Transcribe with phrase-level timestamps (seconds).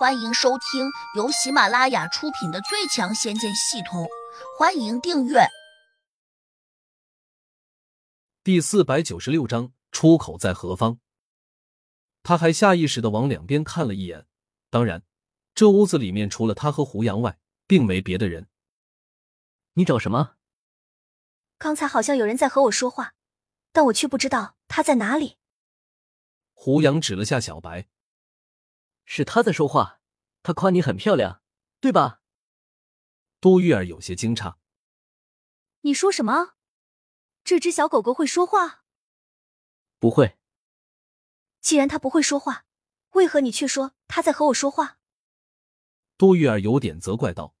[0.00, 4.04] 欢迎收听由喜马拉雅出品的《最强仙剑系统》，
[4.58, 5.40] 欢迎订阅。
[8.42, 11.00] 第四百九十六章，出口在何方？
[12.22, 14.24] 他还下意识的往两边看了一眼，
[14.70, 15.02] 当然，
[15.54, 18.48] 这屋子里面除了他和胡杨外，并没别的人。
[19.74, 20.36] 你找什么？
[21.58, 23.12] 刚才好像有人在和我说话，
[23.70, 25.36] 但我却不知道他在哪里。
[26.54, 27.88] 胡杨指了下小白。
[29.12, 30.00] 是他在说话，
[30.44, 31.42] 他夸你很漂亮，
[31.80, 32.22] 对吧？
[33.40, 34.54] 杜玉儿有些惊诧。
[35.80, 36.54] 你说什么？
[37.42, 38.84] 这只小狗狗会说话？
[39.98, 40.38] 不会。
[41.60, 42.66] 既然它不会说话，
[43.14, 45.00] 为何你却说它在和我说话？
[46.16, 47.56] 杜玉儿有点责怪道：“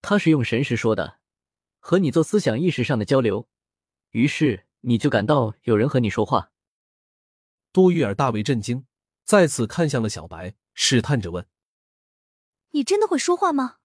[0.00, 1.20] 它是用神识说的，
[1.80, 3.46] 和你做思想意识上的交流，
[4.12, 6.50] 于是你就感到有人和你说话。”
[7.74, 8.86] 杜玉儿大为震惊。
[9.30, 11.46] 再次看向了小白，试探着问
[12.74, 13.76] ：“你真的会说话吗？”“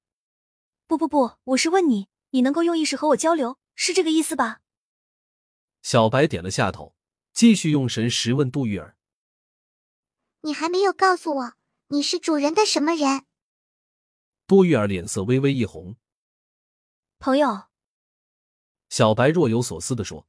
[0.90, 4.62] 不不不，我是问你，你能够用意识和我交流，是这个意思吧？”
[5.84, 6.96] 小白点了下头，
[7.32, 8.98] 继续用神识问杜玉儿
[10.42, 11.54] ：“你还没有告诉我，
[11.90, 13.28] 你是主人的什么人？”
[14.48, 15.96] 杜玉儿脸色微微一红
[17.20, 17.66] ：“朋友。”
[18.90, 20.28] 小白若有所思的说：“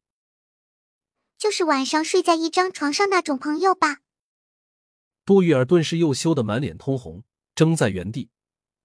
[1.38, 4.00] 就是晚上睡在一张床上那种朋友吧。”
[5.26, 7.24] 杜玉儿顿时又羞得满脸通红，
[7.56, 8.30] 怔在原地，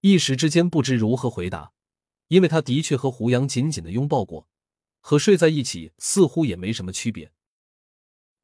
[0.00, 1.72] 一时之间不知如何回答，
[2.26, 4.48] 因为他的确和胡杨紧紧的拥抱过，
[5.00, 7.32] 和睡在一起似乎也没什么区别。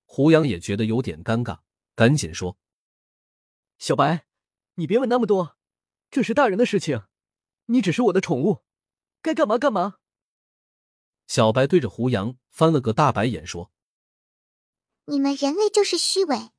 [0.05, 1.59] 胡杨也觉得有点尴尬，
[1.97, 2.57] 赶紧说
[3.79, 4.27] ：“小白，
[4.75, 5.57] 你别问那么多，
[6.09, 7.03] 这是大人的事情，
[7.67, 8.63] 你只是我的宠物，
[9.21, 9.97] 该干嘛干嘛。”
[11.27, 13.73] 小白对着胡杨翻了个大白眼，说
[15.07, 16.51] ：“你们人类就是虚伪。”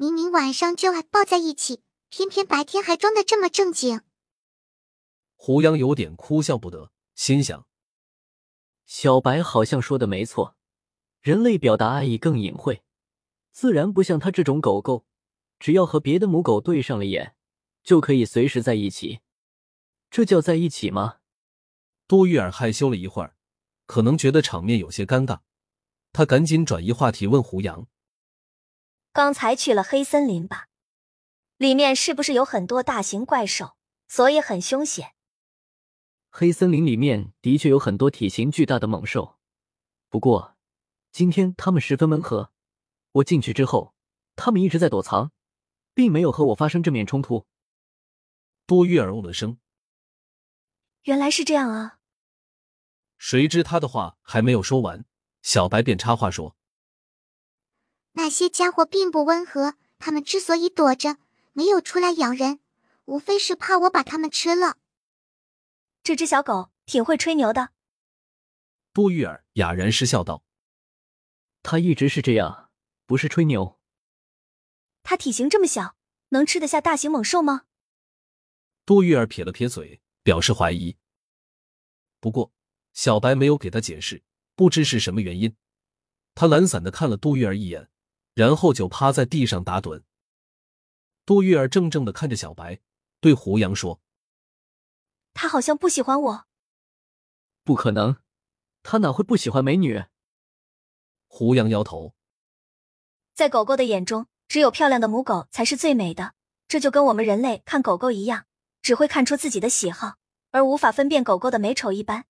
[0.00, 4.02] 明明晚上就爱抱在一起，偏偏白天还装的这么正经。
[5.34, 7.66] 胡杨有点哭笑不得，心想：
[8.86, 10.54] 小白好像说的没错，
[11.20, 12.84] 人类表达爱意更隐晦，
[13.50, 15.04] 自然不像他这种狗狗，
[15.58, 17.34] 只要和别的母狗对上了眼，
[17.82, 19.18] 就可以随时在一起。
[20.12, 21.16] 这叫在一起吗？
[22.06, 23.34] 杜玉儿害羞了一会儿，
[23.86, 25.40] 可能觉得场面有些尴尬，
[26.12, 27.88] 他赶紧转移话题问胡杨。
[29.18, 30.68] 刚才去了黑森林吧？
[31.56, 35.16] 里面是不是有很多大型怪兽，所以很凶险？
[36.30, 39.40] 黑森林里面的确有很多体型巨大的猛兽，
[40.08, 40.56] 不过
[41.10, 42.52] 今天他们十分温和。
[43.10, 43.92] 我进去之后，
[44.36, 45.32] 他们一直在躲藏，
[45.94, 47.44] 并没有和我发生正面冲突。
[48.66, 49.58] 多月儿哦了声，
[51.02, 51.98] 原来是这样啊！
[53.18, 55.04] 谁知他的话还没有说完，
[55.42, 56.56] 小白便插话说。
[58.18, 61.18] 那些家伙并不温和，他们之所以躲着，
[61.52, 62.58] 没有出来咬人，
[63.04, 64.76] 无非是怕我把他们吃了。
[66.02, 67.70] 这只小狗挺会吹牛的。
[68.92, 70.42] 杜玉儿哑然失笑道
[71.62, 72.70] ：“它一直是这样，
[73.06, 73.78] 不是吹牛。
[75.04, 75.94] 它体型这么小，
[76.30, 77.66] 能吃得下大型猛兽吗？”
[78.84, 80.96] 杜玉儿撇了撇嘴，表示怀疑。
[82.18, 82.52] 不过
[82.94, 84.24] 小白没有给他解释，
[84.56, 85.54] 不知是什么原因，
[86.34, 87.88] 他懒散的看了杜玉儿一眼。
[88.38, 90.04] 然后就趴在地上打盹。
[91.26, 92.78] 杜玉儿怔怔的看着小白，
[93.18, 94.00] 对胡杨说
[95.34, 96.46] ：“他好像不喜欢我。
[97.64, 98.18] ”“不可能，
[98.84, 100.04] 他哪会不喜欢美女？”
[101.26, 102.14] 胡杨摇头
[103.34, 106.34] ：“在狗狗的眼中，只有漂亮的母狗才是最美的。
[106.68, 108.46] 这就跟我们人类看狗狗一样，
[108.80, 110.18] 只会看出自己的喜好，
[110.52, 112.26] 而无法分辨狗狗的美丑一般。”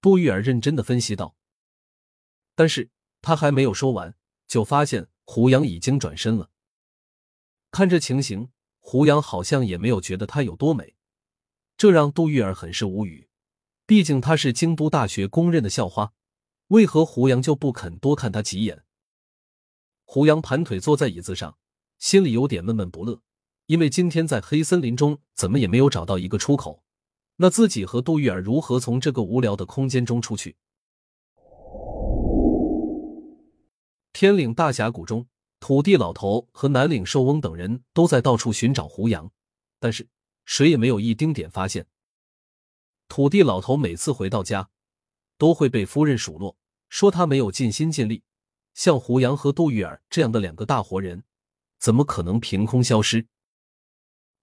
[0.00, 1.34] 杜玉儿认真的分析道。
[2.54, 2.90] 但是
[3.20, 4.14] 他还没有说完。
[4.54, 6.48] 就发现胡杨已经转身了。
[7.72, 10.94] 看这情形，胡杨好像也没有觉得她有多美，
[11.76, 13.28] 这让杜玉儿很是无语。
[13.84, 16.12] 毕竟她是京都大学公认的校花，
[16.68, 18.84] 为何胡杨就不肯多看她几眼？
[20.04, 21.58] 胡杨盘腿坐在椅子上，
[21.98, 23.22] 心里有点闷闷不乐，
[23.66, 26.84] 因为今天在黑森林中怎么也没有找到一个出口，
[27.38, 30.54] 那自己和杜玉儿如何从这个无聊的空间中出去？
[34.24, 35.26] 天岭大峡谷中，
[35.60, 39.30] 土地老头和南岭寿翁等人都在到处寻找胡杨，
[39.78, 40.08] 但是
[40.46, 41.86] 谁也没有一丁点发现。
[43.06, 44.70] 土地老头每次回到家，
[45.36, 46.56] 都会被夫人数落，
[46.88, 48.22] 说他没有尽心尽力。
[48.72, 51.24] 像胡杨和杜玉儿这样的两个大活人，
[51.78, 53.26] 怎么可能凭空消失？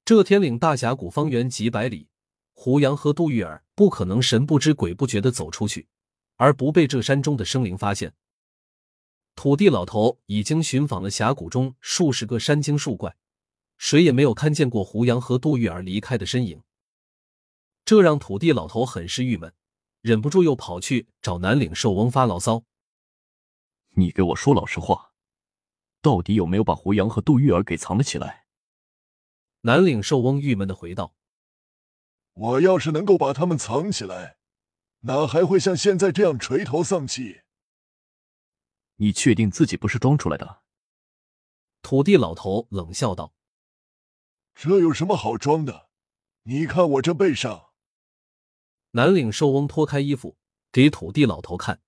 [0.05, 2.07] 这天岭大峡谷方圆几百里，
[2.53, 5.87] 胡杨和杜玉儿不可能神不知鬼不觉的走出去，
[6.35, 8.13] 而不被这山中的生灵发现。
[9.41, 13.15] 土地老头已经寻访了峡谷中数十个山精树怪，
[13.75, 16.61] 谁也没有看见过胡杨和杜玉儿离开的身影，
[17.83, 19.51] 这让土地老头很是郁闷，
[20.01, 22.65] 忍不住又跑去找南岭寿翁发牢骚
[23.97, 25.13] ：“你给我说老实话，
[26.03, 28.45] 到底有没有把胡杨和杜玉儿给藏了起来？”
[29.65, 31.15] 南岭寿翁郁闷的回道
[32.33, 34.37] ：“我要是能够把他们藏起来，
[34.99, 37.41] 哪还会像现在这样垂头丧气？”
[39.01, 40.61] 你确定自己不是装出来的？
[41.81, 43.33] 土地老头冷笑道。
[44.53, 45.89] 这有什么好装的？
[46.43, 47.71] 你看我这背上。
[48.91, 50.37] 南岭寿翁脱开衣服
[50.71, 51.81] 给土地老头看，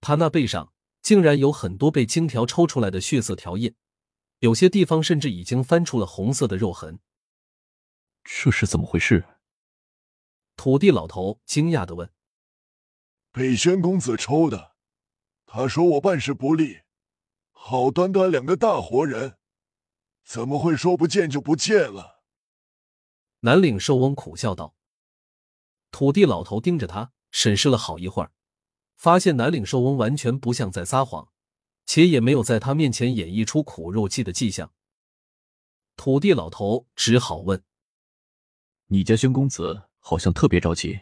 [0.00, 3.74] 他那背上竟然有很多被金条抽出来的血色条印，
[4.38, 7.00] 有些地方甚至已经翻出了红色的肉痕。
[8.24, 9.26] 这是怎么回事？
[10.56, 12.10] 土地老头惊讶的问
[13.32, 14.76] ：“北宣公子抽的，
[15.52, 16.82] 他说我办事不力，
[17.50, 19.36] 好端端两个大活人。”
[20.22, 22.22] 怎么会说不见就不见了？
[23.40, 24.76] 南岭寿翁苦笑道。
[25.90, 28.30] 土地老头盯着他审视了好一会儿，
[28.94, 31.32] 发现南岭寿翁完全不像在撒谎，
[31.84, 34.72] 且也没有在他面前演绎出苦肉计的迹象。
[35.96, 37.64] 土地老头只好问
[38.86, 41.00] ：“你家宣公子好像特别着急，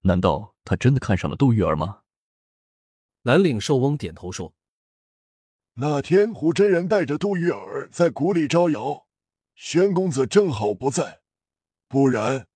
[0.00, 2.00] 难道他真的看上了杜玉儿吗？”
[3.22, 4.54] 南岭寿翁点头说。
[5.74, 9.06] 那天胡真人带着杜玉儿在谷里招摇，
[9.54, 11.20] 宣公子正好不在，
[11.88, 12.46] 不然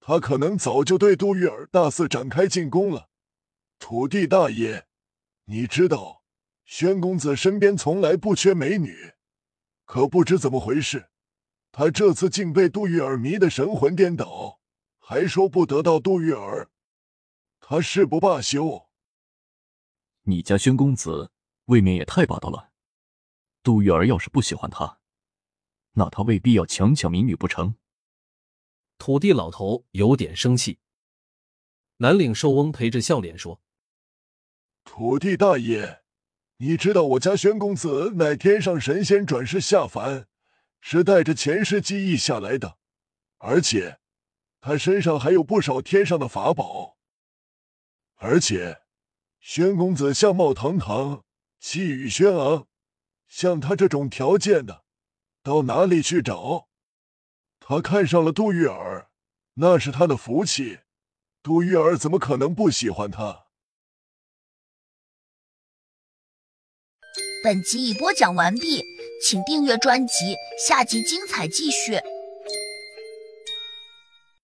[0.00, 3.08] 他可能早就对杜玉儿大肆展开进攻了。
[3.78, 4.86] 土地大爷，
[5.44, 6.22] 你知道，
[6.64, 9.14] 宣公子身边从来不缺美女，
[9.84, 11.10] 可不知怎么回事，
[11.70, 14.60] 他这次竟被杜玉儿迷得神魂颠倒，
[14.98, 16.70] 还说不得到杜玉儿，
[17.60, 18.85] 他誓不罢休。
[20.26, 21.32] 你家宣公子。
[21.66, 22.70] 未免也太霸道了。
[23.64, 25.00] 杜玉儿要是不喜欢他，
[25.94, 27.74] 那他未必要强抢民女不成？
[28.98, 30.78] 土地老头有点生气。
[31.96, 33.60] 南岭寿翁陪着笑脸说
[34.84, 36.02] ：“土地大爷，
[36.58, 40.28] 你知道我家宣公子乃天上神仙转世下凡，
[40.80, 42.78] 是带着前世记忆下来的，
[43.38, 43.98] 而且
[44.60, 46.96] 他身上还有不少天上的法宝。
[48.14, 48.82] 而且，
[49.48, 51.22] 宣公子相貌堂堂。”
[51.62, 52.66] 气宇轩昂，
[53.28, 54.82] 像他这种条件的，
[55.40, 56.66] 到哪里去找？
[57.60, 59.08] 他看上了杜玉儿，
[59.54, 60.80] 那是他的福气。
[61.44, 63.46] 杜玉儿怎么可能不喜欢他？
[67.44, 68.82] 本集已播讲完毕，
[69.22, 72.00] 请订阅专辑，下集精彩继续。